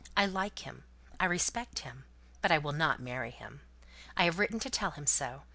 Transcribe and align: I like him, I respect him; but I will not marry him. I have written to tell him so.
I 0.17 0.25
like 0.25 0.65
him, 0.65 0.83
I 1.19 1.25
respect 1.25 1.77
him; 1.81 2.05
but 2.41 2.51
I 2.51 2.57
will 2.57 2.71
not 2.71 2.99
marry 2.99 3.29
him. 3.29 3.61
I 4.17 4.23
have 4.23 4.39
written 4.39 4.57
to 4.61 4.69
tell 4.71 4.89
him 4.89 5.05
so. 5.05 5.43